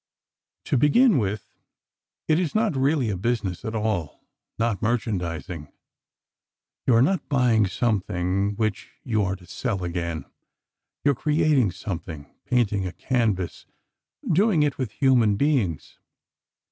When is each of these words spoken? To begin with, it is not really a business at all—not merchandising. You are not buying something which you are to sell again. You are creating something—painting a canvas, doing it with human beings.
To 0.65 0.77
begin 0.77 1.19
with, 1.19 1.47
it 2.27 2.39
is 2.39 2.55
not 2.55 2.75
really 2.75 3.11
a 3.11 3.15
business 3.15 3.63
at 3.63 3.75
all—not 3.75 4.81
merchandising. 4.81 5.71
You 6.87 6.95
are 6.95 7.03
not 7.03 7.29
buying 7.29 7.67
something 7.67 8.55
which 8.55 8.93
you 9.03 9.21
are 9.21 9.35
to 9.35 9.45
sell 9.45 9.83
again. 9.83 10.25
You 11.05 11.11
are 11.11 11.13
creating 11.13 11.69
something—painting 11.69 12.87
a 12.87 12.93
canvas, 12.93 13.67
doing 14.27 14.63
it 14.63 14.79
with 14.79 14.89
human 14.93 15.35
beings. 15.35 15.99